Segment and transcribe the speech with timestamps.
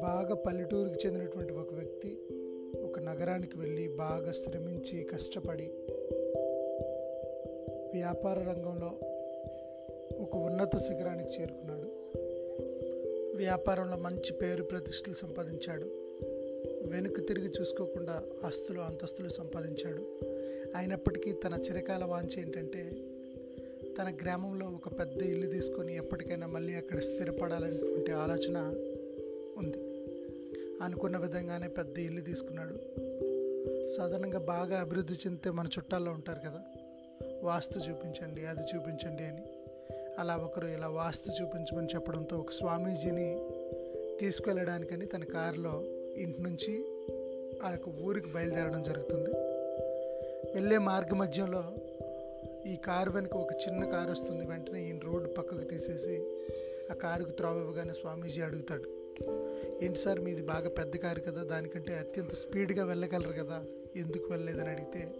[0.00, 2.18] బాగా పల్లెటూరుకి చెందినటువంటి ఒక వ్యక్తి
[2.82, 5.70] ఒక నగరానికి వెళ్ళి బాగా శ్రమించి కష్టపడి
[7.92, 8.90] వ్యాపార రంగంలో
[10.22, 11.88] ఒక ఉన్నత శిఖరానికి చేరుకున్నాడు.
[13.36, 15.86] వ్యాపారంలో మంచి పేరు ప్రతిష్టలు సంపాదించాడు.
[16.88, 20.06] వెనుక తిరిగి చూసుకోకుండా ఆస్తులు అంతస్తులు సంపాదించాడు.
[20.76, 22.90] అయినప్పటికీ తన చిరకాల వాంఛ ఏంటంటే
[23.98, 28.58] తన గ్రామంలో ఒక పెద్ద ఇల్లు తీసుకొని ఎప్పటికైనా మళ్ళీ అక్కడ స్థిరపడాలనేటువంటి ఆలోచన
[29.58, 29.78] ఉంది.
[30.84, 32.74] అనుకున్న విధంగానే పెద్ద ఇల్లు తీసుకున్నాడు.
[33.96, 36.62] సాధారణంగా బాగా అభివృద్ధి చెందితే మన చుట్టాల్లో ఉంటారు కదా.
[37.42, 39.42] వాస్తు చూపించండి అది చూపించండి అని.
[40.18, 43.44] అలా ఒకరు ఇలా వాస్తు చూపించమని చెప్పడంతో ఒక స్వామీజీని
[44.20, 45.82] తీసుకెళ్ళడానికని తన కారులో
[46.16, 46.84] ఇంటి నుంచి
[47.62, 49.30] ఆ యొక్క ఊరికి బయలుదేరడం జరుగుతుంది.
[50.54, 51.64] వెళ్ళే మార్గ మధ్యంలో
[52.66, 54.46] ఈ కారు వెనుక ఒక చిన్న కారు వస్తుంది.
[54.46, 56.22] వెంటనే ఈయన రోడ్డు పక్కకు తీసేసి
[56.92, 58.84] ఆ కారుకు త్రోవ స్వామీజీ అడుగుతాడు
[59.84, 63.64] ఏంటి సార్ మీది బాగా పెద్ద కారు కదా దానికంటే అత్యంత స్పీడ్గా వెళ్ళగలరు కదా
[63.96, 65.14] ఎందుకు వెళ్ళలేదని అడిగితే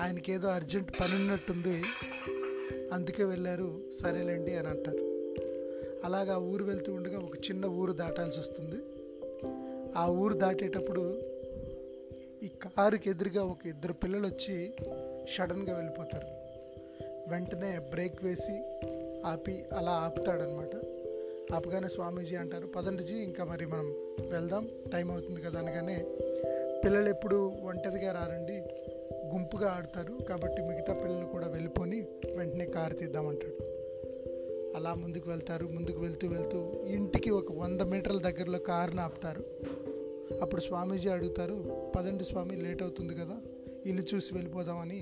[0.00, 1.82] ఆయనకి ఏదో అర్జెంట్ పని ఉన్నట్టుంది
[2.92, 5.12] అందుకే వెళ్ళారు సరేలేండి అని అంటారు.
[6.04, 8.76] అలాగా ఊరు వెళ్తూ ఉండగా ఒక చిన్న ఊరు దాటాల్సి వస్తుంది.
[9.96, 11.20] ఆ ఊరు దాటేటప్పుడు
[12.42, 14.74] ఈ కారుకి ఎదురుగా ఒక ఇద్దరు పిల్లలు వచ్చి
[15.30, 16.41] సడన్గా వెళ్ళిపోతారు.
[17.32, 18.56] వెంటనే బ్రేక్ వేసి
[19.26, 20.74] ఆపి అలా ఆపుతాడనమాట
[21.54, 23.88] ఆపగానే స్వామీజీ అంటారు పదండిజీ ఇంకా మరి మనం
[24.30, 25.96] వెళ్దాం టైం అవుతుంది కదా అనగానే
[26.84, 28.56] పిల్లలు ఎప్పుడు ఒంటరిగా రారండి
[29.34, 32.00] గుంపుగా ఆడతారు కాబట్టి మిగతా పిల్లలు కూడా వెళ్ళిపోని
[32.36, 33.58] వెంటనే కారు తీద్దామంటాడు
[34.76, 39.42] అలా ముందుకు వెళ్తారు ముందుకు వెళ్తూ వెళ్తూ ఇంటికి ఒక వంద మీటర్ల దగ్గరలో కారుని ఆపుతారు.
[40.42, 41.56] అప్పుడు స్వామీజీ అడుగుతారు
[41.96, 43.36] పదండి స్వామి లేట్ అవుతుంది కదా
[43.86, 45.00] ఇల్లు చూసి వెళ్ళిపోదామని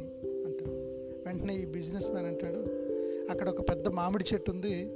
[1.30, 2.60] వెంటనే ఈ బిజినెస్ మ్యాన్ అంటాడు
[3.30, 4.90] అక్కడ ఒక పెద్ద మామిడి చెట్టు ఉంది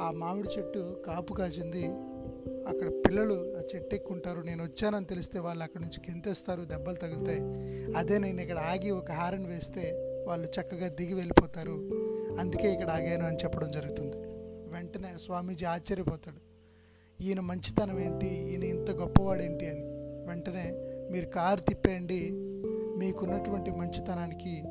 [0.00, 1.84] ఆ మామిడి చెట్టు కాపు కాసింది
[2.68, 7.40] అక్కడ పిల్లలు ఆ చెట్టు ఎక్కుంటారు నేను వచ్చానని తెలిస్తే వాళ్ళు అక్కడ నుంచి గెంతేస్తారు దెబ్బలు తగులుతాయి
[7.92, 9.84] అదే నేను ఇక్కడ ఆగి ఒక హారన్ వేస్తే
[10.26, 11.76] వాళ్ళు చక్కగా దిగి వెళ్ళిపోతారు
[12.40, 14.16] అందుకే ఇక్కడ ఆగాను అని చెప్పడం జరుగుతుంది.
[14.74, 16.40] వెంటనే స్వామీజీ ఆశ్చర్యపోతాడు
[17.22, 19.82] ఈయన మంచితనం ఏంటి ఈయన ఇంత గొప్పవాడేంటి అని.
[20.28, 20.66] వెంటనే
[21.12, 22.30] మీరు కారు తిప్పేయండి
[22.98, 24.62] మీకున్నటువంటి మంచితనానికి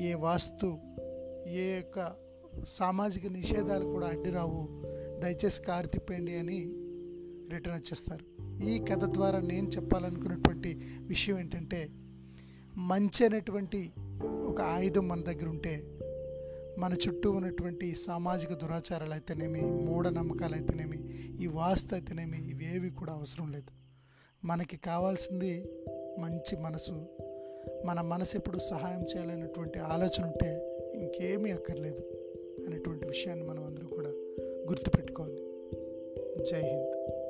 [0.00, 0.78] ఏ వాస్తు
[1.46, 2.12] ఏ యొక్క
[2.64, 4.68] సామాజిక నిషేధాలు కూడా అడ్డురావు
[5.20, 6.72] దయచేసి కారు అని
[7.50, 8.44] రిటర్న్ వచ్చేస్తారు.
[8.64, 11.88] ఈ కథ ద్వారా నేను చెప్పాలనుకున్నటువంటి విషయం ఏంటంటే
[12.76, 13.92] మంచి అనేటువంటి
[14.46, 15.98] ఒక ఆయుధం మన దగ్గర ఉంటే
[16.78, 20.98] మన చుట్టూ ఉన్నటువంటి సామాజిక దురాచారాలు అయితేనేమి మూఢనమ్మకాలు అయితేనేమి
[21.42, 23.70] ఈ వాస్తు అయితేనేమి ఇవేవి కూడా అవసరం లేదు.
[24.46, 25.68] మనకి కావాల్సింది
[26.18, 27.06] మంచి మనసు
[27.84, 32.02] మన మనసు ఎప్పుడు సహాయం చేయాలనేటువంటి ఆలోచన ఉంటే ఇంకేమీ అక్కర్లేదు
[32.66, 34.08] అనేటువంటి విషయాన్ని మనం అందరూ కూడా
[34.68, 35.42] గుర్తుపెట్టుకోవాలి.
[36.44, 37.23] జై హింద్.